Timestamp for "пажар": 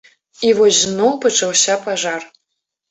1.87-2.31